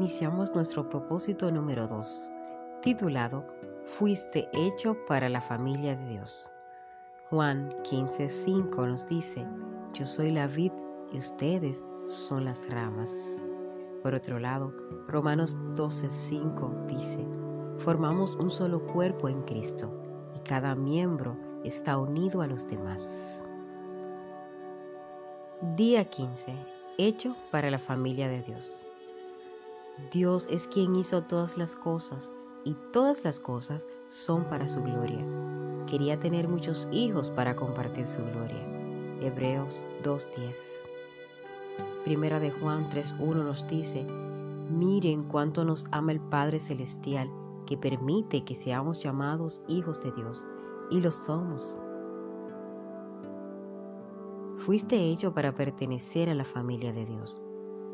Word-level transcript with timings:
iniciamos 0.00 0.54
nuestro 0.54 0.88
propósito 0.88 1.52
número 1.52 1.86
2, 1.86 2.32
titulado 2.80 3.44
Fuiste 3.84 4.48
hecho 4.54 4.96
para 5.06 5.28
la 5.28 5.42
familia 5.42 5.94
de 5.94 6.06
Dios. 6.12 6.50
Juan 7.28 7.68
15:5 7.82 8.86
nos 8.86 9.06
dice, 9.06 9.46
Yo 9.92 10.06
soy 10.06 10.30
la 10.30 10.46
vid 10.46 10.72
y 11.12 11.18
ustedes 11.18 11.82
son 12.06 12.46
las 12.46 12.66
ramas. 12.70 13.38
Por 14.02 14.14
otro 14.14 14.38
lado, 14.38 14.72
Romanos 15.06 15.58
12:5 15.76 16.86
dice, 16.86 17.22
Formamos 17.76 18.36
un 18.36 18.48
solo 18.48 18.82
cuerpo 18.86 19.28
en 19.28 19.42
Cristo 19.42 19.92
y 20.34 20.38
cada 20.48 20.74
miembro 20.74 21.36
está 21.62 21.98
unido 21.98 22.40
a 22.40 22.46
los 22.46 22.66
demás. 22.66 23.44
Día 25.76 26.06
15. 26.06 26.54
Hecho 26.96 27.36
para 27.50 27.70
la 27.70 27.78
familia 27.78 28.26
de 28.28 28.40
Dios. 28.40 28.86
Dios 30.10 30.48
es 30.50 30.66
quien 30.66 30.96
hizo 30.96 31.22
todas 31.22 31.56
las 31.56 31.76
cosas 31.76 32.32
y 32.64 32.74
todas 32.92 33.24
las 33.24 33.38
cosas 33.38 33.86
son 34.08 34.44
para 34.44 34.66
su 34.66 34.82
gloria. 34.82 35.24
Quería 35.86 36.18
tener 36.18 36.48
muchos 36.48 36.88
hijos 36.90 37.30
para 37.30 37.54
compartir 37.56 38.06
su 38.06 38.18
gloria. 38.18 38.62
Hebreos 39.20 39.80
2.10. 40.02 40.80
Primera 42.04 42.40
de 42.40 42.50
Juan 42.50 42.88
3.1 42.90 43.44
nos 43.44 43.66
dice, 43.68 44.04
miren 44.70 45.24
cuánto 45.24 45.64
nos 45.64 45.86
ama 45.90 46.12
el 46.12 46.20
Padre 46.20 46.58
Celestial 46.58 47.30
que 47.66 47.76
permite 47.76 48.42
que 48.42 48.54
seamos 48.54 49.00
llamados 49.00 49.62
hijos 49.68 50.00
de 50.00 50.10
Dios, 50.10 50.46
y 50.90 51.00
lo 51.00 51.12
somos. 51.12 51.76
Fuiste 54.56 54.96
hecho 54.96 55.32
para 55.32 55.54
pertenecer 55.54 56.28
a 56.28 56.34
la 56.34 56.44
familia 56.44 56.92
de 56.92 57.06
Dios. 57.06 57.40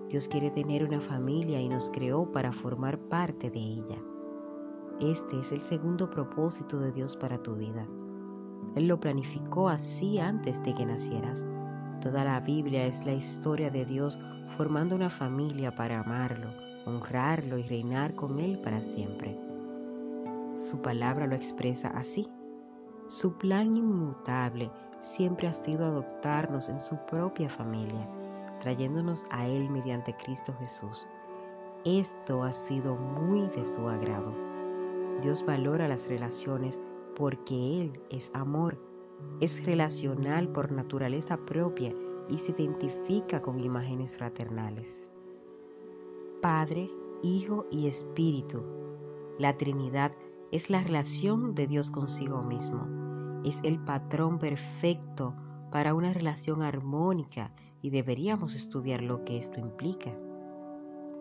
Dios 0.08 0.28
quiere 0.28 0.52
tener 0.52 0.84
una 0.84 1.00
familia 1.00 1.60
y 1.60 1.68
nos 1.68 1.90
creó 1.90 2.30
para 2.30 2.52
formar 2.52 2.96
parte 2.96 3.50
de 3.50 3.58
ella. 3.58 3.98
Este 5.00 5.40
es 5.40 5.50
el 5.50 5.60
segundo 5.60 6.08
propósito 6.08 6.78
de 6.78 6.92
Dios 6.92 7.16
para 7.16 7.42
tu 7.42 7.56
vida. 7.56 7.86
Él 8.76 8.86
lo 8.86 9.00
planificó 9.00 9.68
así 9.68 10.20
antes 10.20 10.62
de 10.62 10.72
que 10.74 10.86
nacieras. 10.86 11.44
Toda 12.02 12.24
la 12.24 12.38
Biblia 12.38 12.86
es 12.86 13.04
la 13.04 13.14
historia 13.14 13.68
de 13.68 13.84
Dios 13.84 14.16
formando 14.56 14.94
una 14.94 15.10
familia 15.10 15.74
para 15.74 15.98
amarlo, 15.98 16.50
honrarlo 16.84 17.58
y 17.58 17.64
reinar 17.64 18.14
con 18.14 18.38
Él 18.38 18.60
para 18.60 18.80
siempre. 18.80 19.36
Su 20.56 20.80
palabra 20.80 21.26
lo 21.26 21.34
expresa 21.34 21.88
así. 21.88 22.28
Su 23.08 23.36
plan 23.38 23.76
inmutable 23.76 24.70
siempre 25.00 25.48
ha 25.48 25.52
sido 25.52 25.84
adoptarnos 25.84 26.68
en 26.68 26.78
su 26.78 26.96
propia 27.06 27.50
familia 27.50 28.08
trayéndonos 28.60 29.24
a 29.30 29.46
Él 29.46 29.70
mediante 29.70 30.16
Cristo 30.16 30.54
Jesús. 30.58 31.08
Esto 31.84 32.42
ha 32.42 32.52
sido 32.52 32.96
muy 32.96 33.48
de 33.48 33.64
su 33.64 33.88
agrado. 33.88 34.34
Dios 35.22 35.44
valora 35.44 35.88
las 35.88 36.08
relaciones 36.08 36.80
porque 37.14 37.82
Él 37.82 38.00
es 38.10 38.30
amor, 38.34 38.78
es 39.40 39.64
relacional 39.64 40.48
por 40.48 40.72
naturaleza 40.72 41.36
propia 41.36 41.94
y 42.28 42.38
se 42.38 42.52
identifica 42.52 43.40
con 43.40 43.60
imágenes 43.60 44.16
fraternales. 44.16 45.08
Padre, 46.42 46.90
Hijo 47.22 47.66
y 47.70 47.86
Espíritu. 47.86 48.62
La 49.38 49.56
Trinidad 49.56 50.12
es 50.52 50.70
la 50.70 50.82
relación 50.82 51.54
de 51.54 51.66
Dios 51.66 51.90
consigo 51.90 52.42
mismo. 52.42 52.86
Es 53.44 53.60
el 53.64 53.78
patrón 53.78 54.38
perfecto 54.38 55.34
para 55.70 55.94
una 55.94 56.12
relación 56.12 56.62
armónica 56.62 57.52
y 57.82 57.90
deberíamos 57.90 58.54
estudiar 58.54 59.02
lo 59.02 59.24
que 59.24 59.36
esto 59.36 59.60
implica. 59.60 60.12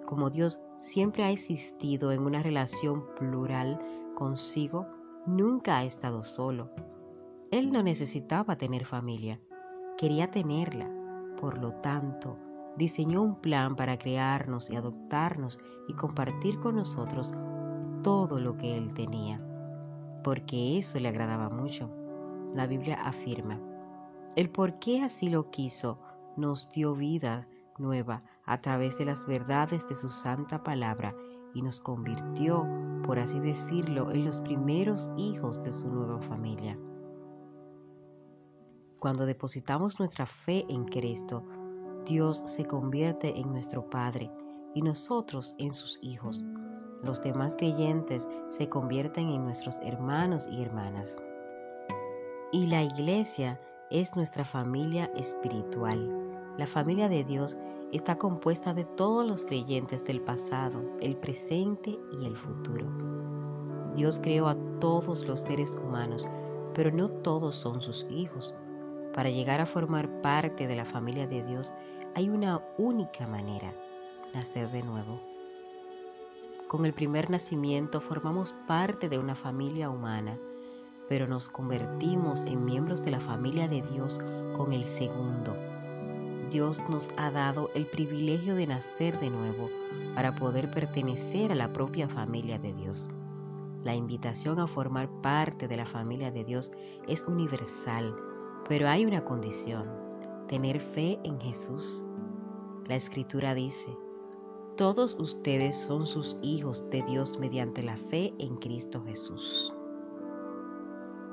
Como 0.05 0.29
Dios 0.29 0.59
siempre 0.79 1.23
ha 1.23 1.31
existido 1.31 2.11
en 2.11 2.21
una 2.21 2.43
relación 2.43 3.05
plural 3.15 3.79
consigo, 4.15 4.85
nunca 5.25 5.77
ha 5.77 5.83
estado 5.83 6.23
solo. 6.23 6.69
Él 7.51 7.71
no 7.71 7.83
necesitaba 7.83 8.57
tener 8.57 8.85
familia, 8.85 9.39
quería 9.97 10.29
tenerla. 10.31 10.91
Por 11.39 11.57
lo 11.57 11.73
tanto, 11.73 12.37
diseñó 12.77 13.21
un 13.21 13.35
plan 13.35 13.75
para 13.75 13.97
crearnos 13.97 14.69
y 14.69 14.75
adoptarnos 14.75 15.59
y 15.87 15.93
compartir 15.93 16.59
con 16.59 16.75
nosotros 16.75 17.33
todo 18.03 18.39
lo 18.39 18.55
que 18.55 18.77
Él 18.77 18.93
tenía, 18.93 19.41
porque 20.23 20.77
eso 20.77 20.99
le 20.99 21.09
agradaba 21.09 21.49
mucho. 21.49 21.89
La 22.53 22.67
Biblia 22.67 22.95
afirma, 23.03 23.59
el 24.35 24.49
por 24.49 24.79
qué 24.79 25.01
así 25.01 25.29
lo 25.29 25.49
quiso 25.49 25.99
nos 26.37 26.69
dio 26.69 26.95
vida 26.95 27.47
nueva 27.77 28.21
a 28.45 28.61
través 28.61 28.97
de 28.97 29.05
las 29.05 29.25
verdades 29.25 29.87
de 29.87 29.95
su 29.95 30.09
santa 30.09 30.63
palabra 30.63 31.15
y 31.53 31.61
nos 31.61 31.81
convirtió, 31.81 32.67
por 33.05 33.19
así 33.19 33.39
decirlo, 33.39 34.11
en 34.11 34.25
los 34.25 34.39
primeros 34.39 35.11
hijos 35.17 35.61
de 35.61 35.71
su 35.71 35.87
nueva 35.87 36.21
familia. 36.21 36.77
Cuando 38.99 39.25
depositamos 39.25 39.99
nuestra 39.99 40.25
fe 40.25 40.65
en 40.69 40.85
Cristo, 40.85 41.43
Dios 42.05 42.41
se 42.45 42.65
convierte 42.65 43.39
en 43.39 43.51
nuestro 43.51 43.89
Padre 43.89 44.31
y 44.73 44.81
nosotros 44.81 45.55
en 45.57 45.73
sus 45.73 45.97
hijos. 46.01 46.43
Los 47.01 47.21
demás 47.21 47.55
creyentes 47.55 48.27
se 48.49 48.67
convierten 48.67 49.29
en 49.29 49.43
nuestros 49.43 49.77
hermanos 49.83 50.47
y 50.51 50.61
hermanas. 50.61 51.17
Y 52.51 52.67
la 52.67 52.83
iglesia 52.83 53.59
es 53.91 54.15
nuestra 54.15 54.43
familia 54.43 55.05
espiritual. 55.15 56.24
La 56.57 56.67
familia 56.67 57.09
de 57.09 57.25
Dios 57.25 57.57
está 57.91 58.17
compuesta 58.17 58.73
de 58.73 58.85
todos 58.85 59.27
los 59.27 59.43
creyentes 59.43 60.05
del 60.05 60.21
pasado, 60.21 60.81
el 61.01 61.17
presente 61.17 61.99
y 62.17 62.25
el 62.25 62.37
futuro. 62.37 62.87
Dios 63.93 64.21
creó 64.23 64.47
a 64.47 64.55
todos 64.79 65.25
los 65.25 65.41
seres 65.41 65.75
humanos, 65.75 66.25
pero 66.73 66.91
no 66.91 67.09
todos 67.09 67.57
son 67.57 67.81
sus 67.81 68.05
hijos. 68.09 68.53
Para 69.13 69.29
llegar 69.29 69.59
a 69.59 69.65
formar 69.65 70.21
parte 70.21 70.65
de 70.65 70.77
la 70.77 70.85
familia 70.85 71.27
de 71.27 71.43
Dios 71.43 71.73
hay 72.15 72.29
una 72.29 72.61
única 72.77 73.27
manera, 73.27 73.73
nacer 74.33 74.69
de 74.69 74.81
nuevo. 74.83 75.19
Con 76.69 76.85
el 76.85 76.93
primer 76.93 77.29
nacimiento 77.29 77.99
formamos 77.99 78.55
parte 78.65 79.09
de 79.09 79.17
una 79.17 79.35
familia 79.35 79.89
humana, 79.89 80.39
pero 81.09 81.27
nos 81.27 81.49
convertimos 81.49 82.43
en 82.45 82.63
miembros 82.63 83.03
de 83.03 83.11
la 83.11 83.19
familia 83.19 83.67
de 83.67 83.81
Dios 83.81 84.21
con 84.55 84.71
el 84.71 84.85
segundo 84.85 85.53
Dios 86.49 86.81
nos 86.89 87.09
ha 87.17 87.31
dado 87.31 87.69
el 87.73 87.87
privilegio 87.87 88.55
de 88.55 88.67
nacer 88.67 89.19
de 89.19 89.29
nuevo 89.29 89.69
para 90.13 90.35
poder 90.35 90.69
pertenecer 90.71 91.51
a 91.51 91.55
la 91.55 91.73
propia 91.73 92.07
familia 92.07 92.59
de 92.59 92.73
Dios. 92.73 93.09
La 93.83 93.95
invitación 93.95 94.59
a 94.59 94.67
formar 94.67 95.09
parte 95.21 95.67
de 95.67 95.77
la 95.77 95.85
familia 95.85 96.31
de 96.31 96.43
Dios 96.43 96.71
es 97.07 97.23
universal, 97.27 98.15
pero 98.67 98.87
hay 98.87 99.05
una 99.05 99.23
condición, 99.23 99.89
tener 100.47 100.79
fe 100.79 101.19
en 101.23 101.39
Jesús. 101.39 102.03
La 102.87 102.95
escritura 102.95 103.53
dice, 103.53 103.89
todos 104.77 105.15
ustedes 105.19 105.75
son 105.75 106.05
sus 106.05 106.37
hijos 106.41 106.83
de 106.89 107.01
Dios 107.03 107.39
mediante 107.39 107.81
la 107.81 107.97
fe 107.97 108.33
en 108.39 108.57
Cristo 108.57 109.03
Jesús. 109.05 109.73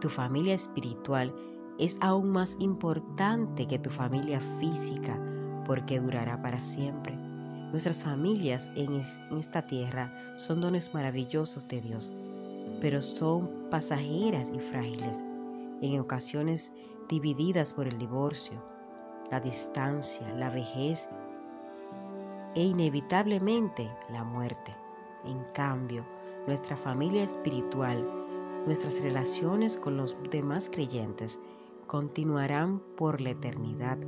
Tu 0.01 0.09
familia 0.09 0.55
espiritual 0.55 1.35
es 1.79 1.97
aún 2.01 2.31
más 2.31 2.57
importante 2.59 3.67
que 3.67 3.79
tu 3.79 3.91
familia 3.91 4.41
física 4.61 5.19
porque 5.67 6.01
durará 6.01 6.41
para 6.43 6.59
siempre. 6.59 7.17
Nuestras 7.71 8.05
familias 8.05 8.71
en, 8.75 8.95
esta 8.95 9.67
tierra 9.67 10.13
son 10.37 10.61
dones 10.61 10.93
maravillosos 10.93 11.67
de 11.69 11.81
Dios, 11.81 12.13
pero 12.81 13.01
son 13.01 13.49
pasajeras 13.71 14.51
y 14.55 14.59
frágiles, 14.59 15.25
en 15.81 15.99
ocasiones 15.99 16.73
divididas 17.09 17.73
por 17.73 17.87
el 17.87 17.97
divorcio, 17.97 18.63
la 19.31 19.41
distancia, 19.41 20.31
la 20.35 20.51
vejez 20.51 21.09
e 22.55 22.63
inevitablemente 22.63 23.91
la 24.11 24.23
muerte. 24.23 24.77
En 25.25 25.43
cambio, 25.55 26.05
nuestra 26.47 26.77
familia 26.77 27.23
espiritual, 27.23 28.07
nuestras 28.67 29.01
relaciones 29.01 29.77
con 29.77 29.97
los 29.97 30.15
demás 30.31 30.69
creyentes, 30.71 31.39
continuarán 31.93 32.81
por 32.97 33.21
la 33.21 33.33
eternidad. 33.33 33.99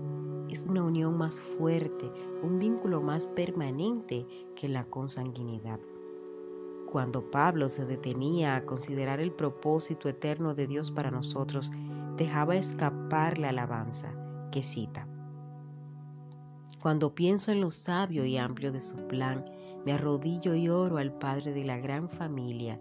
Es 0.48 0.62
una 0.62 0.82
unión 0.82 1.18
más 1.18 1.42
fuerte, 1.42 2.10
un 2.42 2.58
vínculo 2.58 3.02
más 3.02 3.26
permanente 3.26 4.26
que 4.56 4.70
la 4.70 4.86
consanguinidad. 4.86 5.78
Cuando 6.90 7.30
Pablo 7.30 7.68
se 7.68 7.84
detenía 7.84 8.56
a 8.56 8.64
considerar 8.64 9.20
el 9.20 9.32
propósito 9.32 10.08
eterno 10.08 10.54
de 10.54 10.66
Dios 10.66 10.90
para 10.90 11.10
nosotros, 11.10 11.70
dejaba 12.16 12.56
escapar 12.56 13.36
la 13.36 13.50
alabanza 13.50 14.14
que 14.50 14.62
cita. 14.62 15.06
Cuando 16.80 17.14
pienso 17.14 17.52
en 17.52 17.60
lo 17.60 17.70
sabio 17.70 18.24
y 18.24 18.38
amplio 18.38 18.72
de 18.72 18.80
su 18.80 18.96
plan, 19.08 19.44
me 19.84 19.92
arrodillo 19.92 20.54
y 20.54 20.70
oro 20.70 20.96
al 20.96 21.12
Padre 21.18 21.52
de 21.52 21.64
la 21.64 21.76
gran 21.76 22.08
familia 22.08 22.80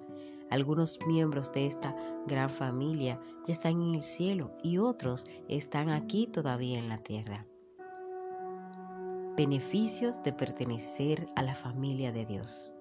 algunos 0.54 1.00
miembros 1.08 1.52
de 1.52 1.66
esta 1.66 1.96
gran 2.28 2.48
familia 2.48 3.20
ya 3.48 3.54
están 3.54 3.82
en 3.82 3.96
el 3.96 4.04
cielo 4.04 4.56
y 4.62 4.78
otros 4.78 5.26
están 5.50 5.90
aquí 5.90 6.28
todavía 6.28 6.78
en 6.78 6.90
la 6.90 7.00
tierra. 7.00 7.48
Beneficios 9.36 10.22
de 10.22 10.32
pertenecer 10.32 11.28
a 11.36 11.42
la 11.42 11.56
familia 11.56 12.12
de 12.12 12.28
Dios. 12.28 12.76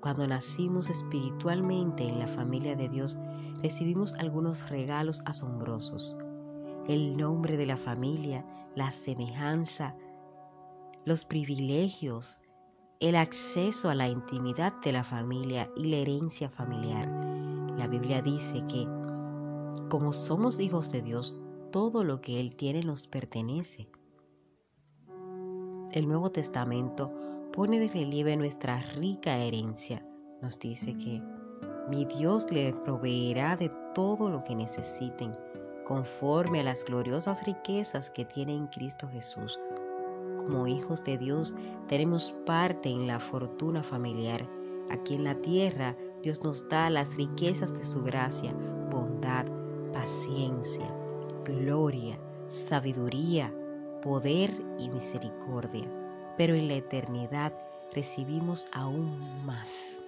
Cuando 0.00 0.26
nacimos 0.26 0.90
espiritualmente 0.90 2.02
en 2.02 2.18
la 2.18 2.26
familia 2.26 2.74
de 2.74 2.88
Dios, 2.88 3.16
recibimos 3.62 4.14
algunos 4.14 4.68
regalos 4.68 5.22
asombrosos. 5.24 6.18
El 6.88 7.16
nombre 7.16 7.56
de 7.56 7.66
la 7.66 7.76
familia, 7.76 8.44
la 8.74 8.90
semejanza, 8.90 9.94
los 11.04 11.24
privilegios, 11.24 12.40
el 13.02 13.16
acceso 13.16 13.90
a 13.90 13.96
la 13.96 14.08
intimidad 14.08 14.74
de 14.80 14.92
la 14.92 15.02
familia 15.02 15.68
y 15.76 15.86
la 15.86 15.96
herencia 15.96 16.48
familiar. 16.48 17.08
La 17.76 17.88
Biblia 17.88 18.22
dice 18.22 18.64
que 18.68 18.86
como 19.90 20.12
somos 20.12 20.60
hijos 20.60 20.92
de 20.92 21.02
Dios, 21.02 21.36
todo 21.72 22.04
lo 22.04 22.20
que 22.20 22.38
Él 22.38 22.54
tiene 22.54 22.84
nos 22.84 23.08
pertenece. 23.08 23.88
El 25.90 26.06
Nuevo 26.06 26.30
Testamento 26.30 27.12
pone 27.52 27.80
de 27.80 27.88
relieve 27.88 28.36
nuestra 28.36 28.80
rica 28.94 29.36
herencia. 29.36 30.06
Nos 30.40 30.60
dice 30.60 30.96
que 30.96 31.20
mi 31.90 32.04
Dios 32.04 32.52
le 32.52 32.72
proveerá 32.72 33.56
de 33.56 33.68
todo 33.96 34.30
lo 34.30 34.44
que 34.44 34.54
necesiten, 34.54 35.36
conforme 35.84 36.60
a 36.60 36.64
las 36.64 36.84
gloriosas 36.84 37.44
riquezas 37.46 38.10
que 38.10 38.24
tiene 38.24 38.54
en 38.54 38.68
Cristo 38.68 39.08
Jesús. 39.08 39.58
Como 40.46 40.66
hijos 40.66 41.04
de 41.04 41.18
Dios 41.18 41.54
tenemos 41.88 42.32
parte 42.46 42.88
en 42.88 43.06
la 43.06 43.20
fortuna 43.20 43.82
familiar. 43.82 44.48
Aquí 44.90 45.14
en 45.14 45.24
la 45.24 45.34
tierra 45.36 45.96
Dios 46.22 46.42
nos 46.42 46.68
da 46.68 46.90
las 46.90 47.16
riquezas 47.16 47.74
de 47.74 47.84
su 47.84 48.02
gracia, 48.02 48.52
bondad, 48.90 49.46
paciencia, 49.92 50.86
gloria, 51.44 52.18
sabiduría, 52.46 53.52
poder 54.02 54.50
y 54.78 54.88
misericordia. 54.88 55.88
Pero 56.36 56.54
en 56.54 56.68
la 56.68 56.74
eternidad 56.74 57.52
recibimos 57.94 58.66
aún 58.72 59.44
más. 59.44 60.02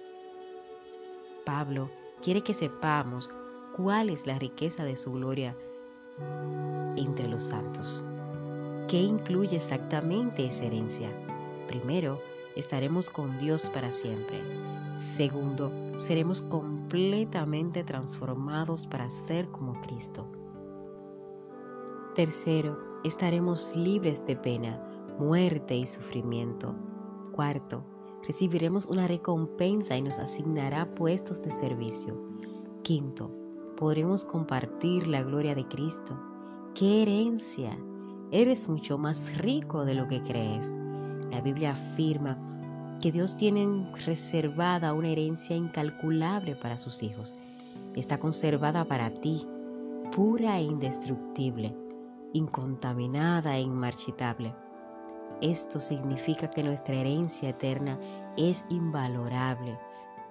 Pablo 1.45 1.89
quiere 2.21 2.41
que 2.41 2.53
sepamos 2.53 3.29
cuál 3.75 4.09
es 4.09 4.25
la 4.25 4.39
riqueza 4.39 4.83
de 4.83 4.95
su 4.95 5.11
gloria 5.11 5.55
entre 6.97 7.27
los 7.27 7.43
santos. 7.43 8.03
¿Qué 8.87 9.01
incluye 9.01 9.55
exactamente 9.55 10.45
esa 10.45 10.65
herencia? 10.65 11.09
Primero, 11.67 12.19
estaremos 12.55 13.09
con 13.09 13.35
Dios 13.39 13.67
para 13.71 13.91
siempre. 13.91 14.39
Segundo, 14.95 15.71
seremos 15.97 16.43
completamente 16.43 17.83
transformados 17.83 18.85
para 18.85 19.09
ser 19.09 19.49
como 19.49 19.73
Cristo. 19.81 20.27
Tercero, 22.13 22.77
estaremos 23.03 23.75
libres 23.75 24.23
de 24.23 24.35
pena, 24.35 24.79
muerte 25.17 25.75
y 25.75 25.87
sufrimiento. 25.87 26.75
Cuarto, 27.31 27.83
recibiremos 28.27 28.85
una 28.85 29.07
recompensa 29.07 29.97
y 29.97 30.03
nos 30.03 30.19
asignará 30.19 30.93
puestos 30.93 31.41
de 31.41 31.49
servicio. 31.49 32.21
Quinto, 32.83 33.31
podremos 33.77 34.23
compartir 34.23 35.07
la 35.07 35.23
gloria 35.23 35.55
de 35.55 35.67
Cristo. 35.67 36.17
¡Qué 36.75 37.01
herencia! 37.01 37.75
Eres 38.37 38.67
mucho 38.67 38.97
más 38.97 39.37
rico 39.37 39.85
de 39.85 39.93
lo 39.93 40.09
que 40.09 40.21
crees. 40.21 40.73
La 41.31 41.39
Biblia 41.39 41.71
afirma 41.71 42.37
que 43.01 43.09
Dios 43.09 43.37
tiene 43.37 43.89
reservada 44.05 44.91
una 44.91 45.07
herencia 45.07 45.55
incalculable 45.55 46.57
para 46.57 46.75
sus 46.75 47.01
hijos. 47.01 47.31
Está 47.95 48.19
conservada 48.19 48.83
para 48.83 49.09
ti, 49.09 49.47
pura 50.13 50.59
e 50.59 50.63
indestructible, 50.63 51.73
incontaminada 52.33 53.55
e 53.55 53.61
inmarchitable. 53.61 54.53
Esto 55.41 55.79
significa 55.79 56.49
que 56.49 56.61
nuestra 56.61 56.95
herencia 56.95 57.47
eterna 57.47 57.97
es 58.35 58.65
invalorable, 58.67 59.79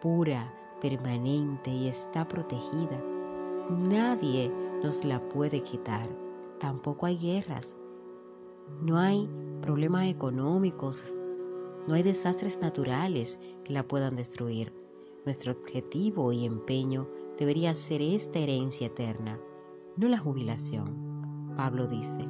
pura, 0.03 0.53
permanente 0.83 1.71
y 1.71 1.89
está 1.89 2.29
protegida. 2.29 3.03
Nadie 3.71 4.53
nos 4.83 5.07
la 5.07 5.27
puede 5.27 5.63
quitar. 5.63 6.07
Tampoco 6.61 7.07
hay 7.07 7.17
guerras. 7.17 7.77
No 8.83 8.99
hay 8.99 9.29
problemas 9.63 10.07
económicos, 10.07 11.05
no 11.87 11.95
hay 11.95 12.03
desastres 12.03 12.61
naturales 12.61 13.39
que 13.65 13.73
la 13.73 13.87
puedan 13.87 14.17
destruir. 14.17 14.73
Nuestro 15.25 15.53
objetivo 15.53 16.33
y 16.33 16.45
empeño 16.45 17.09
debería 17.39 17.75
ser 17.75 18.03
esta 18.03 18.39
herencia 18.39 18.89
eterna, 18.89 19.41
no 19.97 20.09
la 20.09 20.19
jubilación. 20.19 21.53
Pablo 21.57 21.87
dice, 21.87 22.29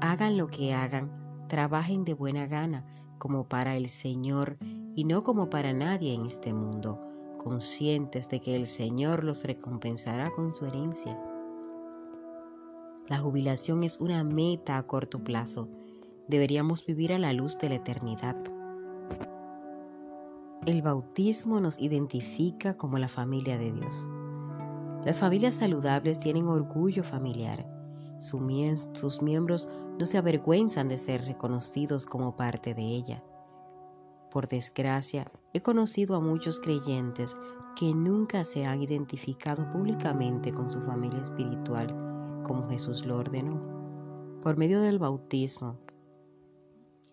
hagan 0.00 0.36
lo 0.38 0.48
que 0.48 0.74
hagan, 0.74 1.46
trabajen 1.48 2.04
de 2.04 2.14
buena 2.14 2.46
gana, 2.46 2.86
como 3.18 3.48
para 3.48 3.76
el 3.76 3.88
Señor 3.88 4.58
y 4.94 5.04
no 5.04 5.22
como 5.22 5.50
para 5.50 5.72
nadie 5.72 6.14
en 6.14 6.26
este 6.26 6.54
mundo, 6.54 7.00
conscientes 7.38 8.28
de 8.28 8.40
que 8.40 8.56
el 8.56 8.66
Señor 8.66 9.24
los 9.24 9.44
recompensará 9.44 10.30
con 10.30 10.54
su 10.54 10.66
herencia. 10.66 11.18
La 13.08 13.18
jubilación 13.18 13.84
es 13.84 14.00
una 14.00 14.22
meta 14.22 14.76
a 14.76 14.82
corto 14.86 15.24
plazo. 15.24 15.66
Deberíamos 16.28 16.84
vivir 16.84 17.14
a 17.14 17.18
la 17.18 17.32
luz 17.32 17.56
de 17.56 17.70
la 17.70 17.76
eternidad. 17.76 18.36
El 20.66 20.82
bautismo 20.82 21.58
nos 21.58 21.80
identifica 21.80 22.76
como 22.76 22.98
la 22.98 23.08
familia 23.08 23.56
de 23.56 23.72
Dios. 23.72 24.10
Las 25.06 25.20
familias 25.20 25.54
saludables 25.54 26.20
tienen 26.20 26.48
orgullo 26.48 27.02
familiar. 27.02 27.66
Sus 28.20 29.22
miembros 29.22 29.70
no 29.98 30.04
se 30.04 30.18
avergüenzan 30.18 30.90
de 30.90 30.98
ser 30.98 31.24
reconocidos 31.24 32.04
como 32.04 32.36
parte 32.36 32.74
de 32.74 32.82
ella. 32.82 33.24
Por 34.30 34.48
desgracia, 34.48 35.32
he 35.54 35.62
conocido 35.62 36.14
a 36.14 36.20
muchos 36.20 36.60
creyentes 36.60 37.38
que 37.74 37.94
nunca 37.94 38.44
se 38.44 38.66
han 38.66 38.82
identificado 38.82 39.70
públicamente 39.70 40.52
con 40.52 40.70
su 40.70 40.82
familia 40.82 41.22
espiritual 41.22 42.07
como 42.44 42.68
Jesús 42.68 43.04
lo 43.04 43.18
ordenó. 43.18 43.60
Por 44.42 44.56
medio 44.56 44.80
del 44.80 44.98
bautismo, 44.98 45.78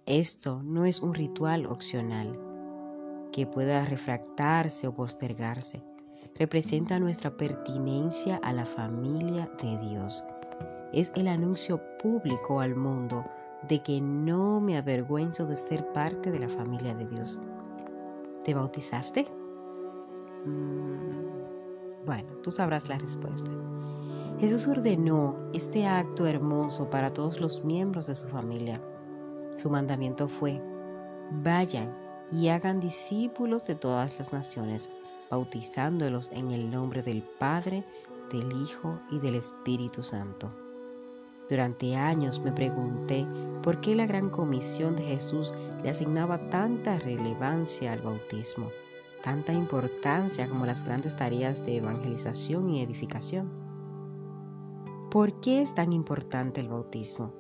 esto 0.06 0.62
no 0.63 0.86
es 0.86 1.01
un 1.01 1.13
ritual 1.13 1.66
opcional 1.66 2.39
que 3.31 3.48
pueda 3.48 3.86
refractarse 3.86 4.88
o 4.88 4.94
postergarse. 4.94 5.83
Representa 6.36 7.00
nuestra 7.00 7.36
pertinencia 7.36 8.38
a 8.44 8.54
la 8.54 8.66
familia 8.66 9.50
de 9.62 9.77
Dios. 9.80 10.24
Es 10.94 11.12
el 11.16 11.28
anuncio 11.28 11.81
público 11.98 12.60
al 12.60 12.75
mundo 12.75 13.26
de 13.68 13.81
que 13.81 14.00
no 14.00 14.61
me 14.61 14.78
avergüenzo 14.78 15.45
de 15.45 15.56
ser 15.56 15.92
parte 15.92 16.31
de 16.31 16.40
la 16.40 16.50
familia 16.50 16.94
de 16.94 17.07
Dios. 17.07 17.40
¿Te 18.44 18.54
bautizaste? 18.54 19.28
Mm, 20.45 22.06
bueno, 22.06 22.30
tú 22.44 22.52
sabrás 22.52 22.88
la 22.90 23.00
respuesta. 23.00 23.50
Jesús 24.39 24.68
ordenó 24.68 25.37
este 25.54 25.87
acto 25.87 26.27
hermoso 26.27 26.89
para 26.89 27.13
todos 27.13 27.39
los 27.39 27.63
miembros 27.63 28.07
de 28.07 28.15
su 28.15 28.27
familia. 28.27 28.81
Su 29.56 29.69
mandamiento 29.69 30.27
fue, 30.27 30.61
vayan 31.42 31.95
y 32.33 32.49
hagan 32.49 32.81
discípulos 32.81 33.65
de 33.65 33.75
todas 33.75 34.19
las 34.19 34.33
naciones, 34.33 34.89
bautizándolos 35.31 36.30
en 36.33 36.51
el 36.51 36.69
nombre 36.69 37.01
del 37.01 37.23
Padre, 37.23 37.85
del 38.30 38.51
Hijo 38.61 38.99
y 39.09 39.19
del 39.19 39.35
Espíritu 39.35 40.04
Santo. 40.04 40.54
Durante 41.49 41.95
años 41.95 42.42
me 42.42 42.51
pregunté 42.51 43.25
por 43.63 43.80
qué 43.80 43.95
la 43.95 44.06
gran 44.06 44.30
comisión 44.30 44.97
de 44.97 45.04
Jesús 45.04 45.54
le 45.81 45.92
asignaba 45.92 46.49
tanta 46.49 46.97
relevancia 46.97 47.94
al 47.94 48.01
bautismo, 48.01 48.69
tanta 49.23 49.54
importancia 49.54 50.49
como 50.49 50.65
las 50.65 50.83
grandes 50.83 51.15
tareas 51.15 51.65
de 51.65 51.77
evangelización 51.77 52.69
y 52.69 52.81
edificación. 52.81 53.65
¿Por 55.12 55.40
qué 55.40 55.62
es 55.62 55.74
tan 55.74 55.94
importante 55.94 56.62
el 56.62 56.69
bautismo? 56.69 57.33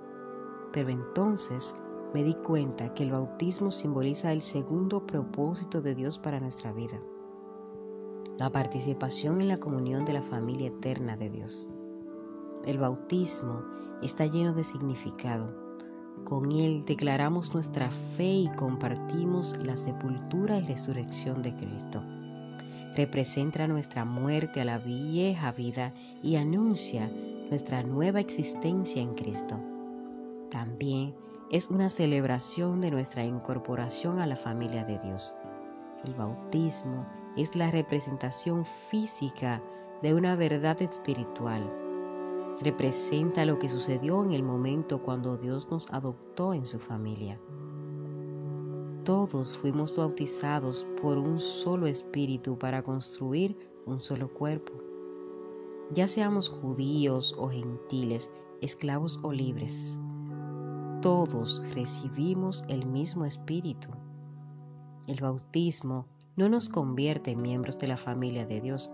Pero 0.71 0.89
entonces 0.89 1.75
me 2.13 2.23
di 2.23 2.33
cuenta 2.33 2.93
que 2.93 3.03
el 3.03 3.11
bautismo 3.11 3.71
simboliza 3.71 4.31
el 4.31 4.41
segundo 4.41 5.05
propósito 5.05 5.81
de 5.81 5.95
Dios 5.95 6.17
para 6.17 6.39
nuestra 6.39 6.71
vida, 6.71 7.01
la 8.39 8.51
participación 8.51 9.41
en 9.41 9.49
la 9.49 9.57
comunión 9.57 10.05
de 10.05 10.13
la 10.13 10.21
familia 10.21 10.67
eterna 10.67 11.17
de 11.17 11.29
Dios. 11.29 11.73
El 12.65 12.77
bautismo 12.77 13.63
está 14.01 14.25
lleno 14.27 14.53
de 14.53 14.63
significado. 14.63 15.47
Con 16.23 16.51
él 16.51 16.85
declaramos 16.85 17.53
nuestra 17.53 17.89
fe 17.89 18.31
y 18.31 18.49
compartimos 18.55 19.57
la 19.57 19.75
sepultura 19.75 20.59
y 20.59 20.61
resurrección 20.61 21.41
de 21.41 21.55
Cristo. 21.55 22.01
Representa 22.95 23.67
nuestra 23.67 24.05
muerte 24.05 24.61
a 24.61 24.65
la 24.65 24.77
vieja 24.77 25.51
vida 25.51 25.93
y 26.23 26.37
anuncia 26.37 27.11
nuestra 27.49 27.83
nueva 27.83 28.19
existencia 28.19 29.01
en 29.01 29.13
Cristo. 29.13 29.59
También 30.49 31.15
es 31.51 31.69
una 31.69 31.89
celebración 31.89 32.79
de 32.79 32.91
nuestra 32.91 33.23
incorporación 33.23 34.19
a 34.19 34.27
la 34.27 34.35
familia 34.35 34.83
de 34.83 34.97
Dios. 34.99 35.35
El 36.03 36.13
bautismo 36.15 37.05
es 37.37 37.55
la 37.55 37.69
representación 37.71 38.65
física 38.65 39.61
de 40.01 40.13
una 40.13 40.35
verdad 40.35 40.81
espiritual. 40.81 41.81
representa 42.61 43.43
lo 43.43 43.59
que 43.59 43.67
sucedió 43.67 44.23
en 44.23 44.31
el 44.31 44.41
momento 44.41 45.03
cuando 45.03 45.35
Dios 45.35 45.69
nos 45.69 45.91
adoptó 45.91 46.53
en 46.53 46.65
su 46.65 46.79
familia. 46.79 47.37
Todos 49.03 49.57
fuimos 49.57 49.97
bautizados 49.97 50.87
por 51.01 51.17
un 51.17 51.37
solo 51.37 51.85
espíritu 51.85 52.57
para 52.57 52.81
construir 52.81 53.57
un 53.85 53.99
solo 53.99 54.33
cuerpo. 54.33 54.84
Ya 55.93 56.07
seamos 56.07 56.49
judíos 56.49 57.35
o 57.37 57.49
gentiles, 57.49 58.31
esclavos 58.61 59.19
o 59.23 59.31
libres, 59.31 59.99
todos 61.05 61.61
recibimos 61.75 62.63
el 62.67 62.87
mismo 62.87 63.25
espíritu. 63.25 63.89
El 65.07 65.21
bautismo 65.21 66.07
no 66.35 66.49
nos 66.49 66.67
convierte 66.67 67.29
en 67.29 67.43
miembros 67.43 67.77
de 67.77 67.87
la 67.87 67.95
familia 67.95 68.47
de 68.47 68.59
Dios. 68.59 68.89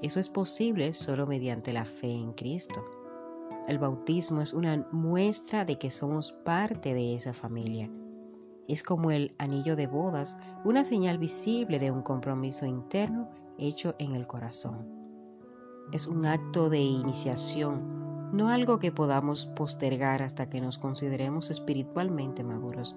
Eso 0.00 0.18
es 0.18 0.30
posible 0.30 0.94
solo 0.94 1.26
mediante 1.26 1.74
la 1.74 1.84
fe 1.84 2.10
en 2.10 2.32
Cristo. 2.32 2.82
El 3.68 3.78
bautismo 3.78 4.40
es 4.40 4.54
una 4.54 4.88
muestra 4.92 5.66
de 5.66 5.76
que 5.76 5.90
somos 5.90 6.32
parte 6.32 6.94
de 6.94 7.16
esa 7.16 7.34
familia. 7.34 7.90
Es 8.66 8.82
como 8.82 9.10
el 9.10 9.34
anillo 9.38 9.76
de 9.76 9.88
bodas, 9.88 10.38
una 10.64 10.84
señal 10.84 11.18
visible 11.18 11.78
de 11.78 11.90
un 11.90 12.00
compromiso 12.00 12.64
interno 12.64 13.28
hecho 13.58 13.94
en 13.98 14.14
el 14.14 14.26
corazón. 14.26 15.01
Es 15.92 16.06
un 16.06 16.24
acto 16.24 16.70
de 16.70 16.80
iniciación, 16.80 18.32
no 18.32 18.48
algo 18.48 18.78
que 18.78 18.90
podamos 18.90 19.44
postergar 19.44 20.22
hasta 20.22 20.48
que 20.48 20.62
nos 20.62 20.78
consideremos 20.78 21.50
espiritualmente 21.50 22.42
maduros. 22.42 22.96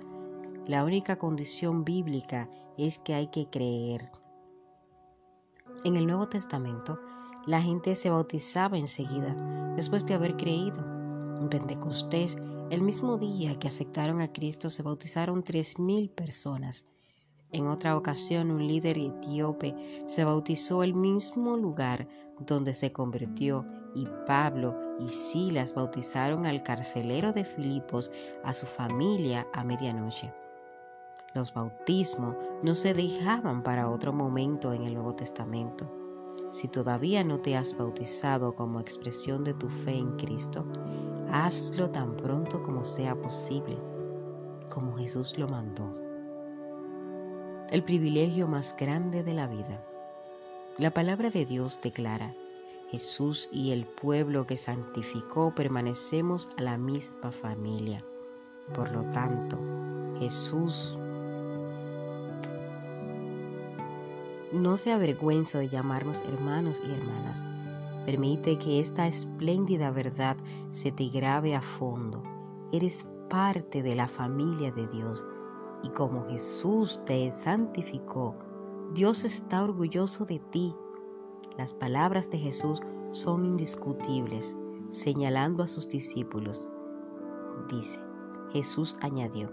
La 0.66 0.86
única 0.86 1.18
condición 1.18 1.84
bíblica 1.84 2.50
es 2.78 2.98
que 3.00 3.14
hay 3.14 3.28
que 3.28 3.50
creer. 3.50 4.10
En 5.84 5.98
el 5.98 6.08
Nuevo 6.08 6.30
Testamento, 6.30 7.02
la 7.46 7.62
gente 7.62 7.98
se 7.98 8.10
bautizaba 8.10 8.78
enseguida, 8.78 9.36
después 9.76 10.06
de 10.06 10.14
haber 10.14 10.38
creído. 10.38 10.80
En 11.42 11.50
Pentecostés, 11.50 12.38
el 12.70 12.82
mismo 12.82 13.18
día 13.18 13.60
que 13.60 13.68
aceptaron 13.68 14.22
a 14.22 14.32
Cristo, 14.32 14.70
se 14.70 14.84
bautizaron 14.84 15.44
tres 15.44 15.80
mil 15.80 16.10
personas. 16.10 16.86
En 17.52 17.68
otra 17.68 17.96
ocasión, 17.96 18.52
un 18.52 18.68
líder 18.68 18.98
etíope 18.98 19.76
se 20.06 20.26
bautizó 20.26 20.84
el 20.84 20.94
mismo 20.94 21.56
lugar 21.58 22.08
donde 22.40 22.74
se 22.74 22.92
convirtió 22.92 23.66
y 23.96 24.08
Pablo 24.26 24.78
y 25.00 25.08
Silas 25.08 25.74
bautizaron 25.74 26.46
al 26.46 26.64
carcelero 26.64 27.32
de 27.32 27.44
Filipos, 27.44 28.12
a 28.44 28.54
su 28.54 28.66
familia 28.66 29.48
a 29.54 29.64
medianoche. 29.64 30.34
Los 31.34 31.54
bautismos 31.54 32.36
no 32.64 32.74
se 32.76 32.94
dejaban 32.94 33.64
para 33.64 33.90
otro 33.90 34.14
momento 34.14 34.74
en 34.74 34.84
el 34.84 34.94
Nuevo 34.94 35.16
Testamento. 35.16 35.92
Si 36.50 36.68
todavía 36.68 37.24
no 37.24 37.40
te 37.40 37.58
has 37.58 37.76
bautizado 37.78 38.56
como 38.56 38.80
expresión 38.80 39.44
de 39.44 39.54
tu 39.54 39.68
fe 39.70 39.98
en 39.98 40.16
Cristo, 40.18 40.66
hazlo 41.30 41.90
tan 41.90 42.16
pronto 42.16 42.62
como 42.62 42.86
sea 42.86 43.16
posible, 43.16 43.78
como 44.70 44.96
Jesús 44.98 45.38
lo 45.38 45.48
mandó. 45.48 46.05
El 47.72 47.82
privilegio 47.82 48.48
más 48.48 48.76
grande 48.78 49.24
de 49.24 49.34
la 49.34 49.48
vida. 49.48 49.84
La 50.78 50.92
palabra 50.92 51.32
de 51.32 51.46
Dios 51.46 51.80
declara, 51.82 52.32
Jesús 52.92 53.50
y 53.52 53.72
el 53.72 53.86
pueblo 53.86 54.46
que 54.46 54.56
santificó 54.56 55.54
permanecemos 55.56 56.50
a 56.60 56.62
la 56.62 56.78
misma 56.78 57.32
familia. 57.32 58.06
Por 58.76 58.92
lo 58.92 59.10
tanto, 59.10 59.58
Jesús 60.20 61.00
no 64.52 64.78
se 64.78 64.92
avergüenza 64.92 65.58
de 65.58 65.68
llamarnos 65.68 66.22
hermanos 66.22 66.84
y 66.88 66.92
hermanas. 66.92 67.48
Permite 68.06 68.60
que 68.60 68.80
esta 68.80 69.08
espléndida 69.08 69.90
verdad 69.90 70.38
se 70.70 70.92
te 70.92 71.10
grabe 71.10 71.56
a 71.56 71.62
fondo. 71.62 72.22
Eres 72.72 73.08
parte 73.28 73.82
de 73.82 73.96
la 73.96 74.08
familia 74.08 74.72
de 74.72 74.88
Dios 74.88 75.26
y 75.86 75.90
como 75.90 76.26
Jesús 76.26 77.00
te 77.06 77.32
santificó, 77.32 78.36
Dios 78.94 79.24
está 79.24 79.64
orgulloso 79.64 80.26
de 80.26 80.40
ti 80.40 80.76
las 81.58 81.74
palabras 81.74 82.30
de 82.30 82.38
Jesús 82.38 82.82
son 83.12 83.46
indiscutibles, 83.46 84.58
señalando 84.90 85.64
a 85.64 85.68
sus 85.68 85.88
discípulos. 85.88 86.70
Dice, 87.70 88.02
Jesús 88.52 88.98
añadió, 89.02 89.50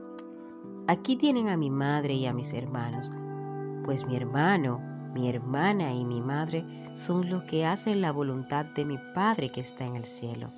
aquí 0.89 1.15
tienen 1.15 1.49
a 1.49 1.57
mi 1.57 1.71
madre 1.71 2.15
y 2.15 2.27
a 2.27 2.33
mis 2.33 2.53
hermanos, 2.55 3.11
pues 3.85 4.05
mi 4.07 4.17
hermano, 4.17 4.81
mi 5.15 5.29
hermana 5.29 5.95
y 5.95 6.05
mi 6.05 6.21
madre 6.21 6.67
son 6.93 7.31
los 7.31 7.45
que 7.45 7.67
hacen 7.67 8.01
la 8.01 8.11
voluntad 8.11 8.67
de 8.67 8.85
mi 8.85 8.99
Padre 9.15 9.53
que 9.53 9.61
está 9.61 9.87
en 9.87 9.95
el 9.95 10.05
cielo. 10.05 10.51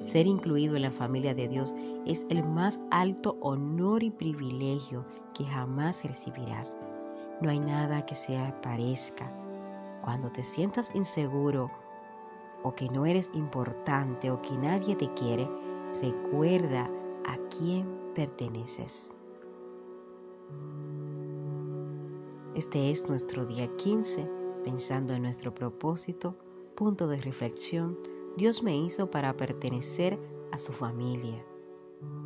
Ser 0.00 0.26
incluido 0.26 0.76
en 0.76 0.82
la 0.82 0.90
familia 0.90 1.34
de 1.34 1.48
Dios 1.48 1.74
es 2.06 2.24
el 2.30 2.44
más 2.44 2.80
alto 2.90 3.36
honor 3.40 4.02
y 4.02 4.10
privilegio 4.10 5.04
que 5.34 5.44
jamás 5.44 6.02
recibirás. 6.04 6.76
No 7.42 7.50
hay 7.50 7.60
nada 7.60 8.06
que 8.06 8.14
se 8.14 8.38
parezca 8.62 9.30
cuando 10.02 10.30
te 10.30 10.44
sientas 10.44 10.90
inseguro 10.94 11.70
o 12.62 12.74
que 12.74 12.88
no 12.88 13.06
eres 13.06 13.30
importante 13.34 14.30
o 14.30 14.40
que 14.40 14.56
nadie 14.56 14.94
te 14.94 15.12
quiere, 15.14 15.48
recuerda 16.00 16.90
a 17.26 17.36
quién 17.48 17.86
perteneces. 18.14 19.12
Este 22.54 22.90
es 22.90 23.06
nuestro 23.08 23.44
día 23.44 23.68
15, 23.76 24.30
pensando 24.64 25.12
en 25.12 25.22
nuestro 25.22 25.52
propósito, 25.52 26.34
punto 26.74 27.06
de 27.06 27.18
reflexión. 27.18 27.98
Dios 28.36 28.62
me 28.62 28.76
hizo 28.76 29.10
para 29.10 29.36
pertenecer 29.36 30.18
a 30.52 30.58
su 30.58 30.72
familia. 30.72 31.44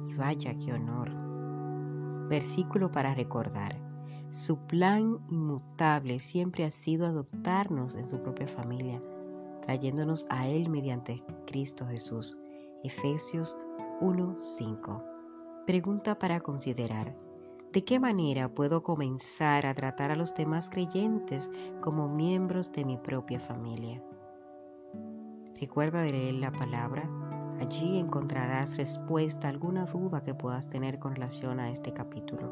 Y 0.09 0.15
vaya 0.15 0.57
qué 0.59 0.73
honor. 0.73 1.11
Versículo 2.29 2.91
para 2.91 3.15
recordar. 3.15 3.77
Su 4.31 4.59
plan 4.59 5.19
inmutable 5.29 6.21
siempre 6.21 6.65
ha 6.65 6.71
sido 6.71 7.07
adoptarnos 7.07 7.97
en 7.97 8.07
su 8.07 8.23
propia 8.23 8.47
familia, 8.47 9.03
trayéndonos 9.63 10.27
a 10.31 10.47
Él 10.47 10.69
mediante 10.71 11.23
Cristo 11.47 11.87
Jesús. 11.87 12.39
Efesios 12.85 13.57
1:5. 14.01 15.05
Pregunta 15.67 16.19
para 16.19 16.41
considerar. 16.41 17.17
¿De 17.73 17.85
qué 17.85 18.01
manera 18.01 18.53
puedo 18.53 18.83
comenzar 18.83 19.67
a 19.67 19.75
tratar 19.75 20.11
a 20.11 20.17
los 20.17 20.33
demás 20.35 20.69
creyentes 20.71 21.49
como 21.81 22.09
miembros 22.09 22.73
de 22.73 22.85
mi 22.85 22.97
propia 22.97 23.39
familia? 23.39 24.03
Recuerda 25.61 26.03
de 26.03 26.11
leer 26.11 26.35
la 26.35 26.51
palabra. 26.51 27.09
Allí 27.61 27.99
encontrarás 27.99 28.79
respuesta 28.79 29.47
a 29.47 29.51
alguna 29.51 29.85
duda 29.85 30.23
que 30.23 30.35
puedas 30.35 30.69
tener 30.71 30.99
con 30.99 31.15
relación 31.15 31.61
a 31.61 31.71
este 31.71 31.93
capítulo. 31.93 32.51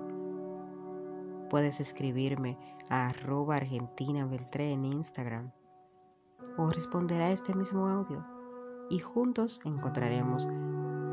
Puedes 1.48 1.80
escribirme 1.80 2.58
a 2.90 3.08
arroba 3.08 3.56
argentina 3.56 4.26
beltré 4.26 4.70
en 4.70 4.84
Instagram 4.84 5.50
o 6.58 6.68
responder 6.68 7.22
a 7.22 7.30
este 7.30 7.54
mismo 7.54 7.88
audio 7.88 8.22
y 8.90 8.98
juntos 8.98 9.60
encontraremos 9.64 10.46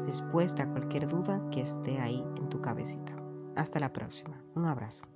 respuesta 0.06 0.64
a 0.64 0.72
cualquier 0.72 1.08
duda 1.08 1.42
que 1.52 1.62
esté 1.62 2.00
ahí 2.00 2.22
en 2.38 2.50
tu 2.50 2.62
cabecita. 2.62 3.16
Hasta 3.56 3.80
la 3.80 3.94
próxima. 3.94 4.42
Un 4.56 4.66
abrazo. 4.66 5.15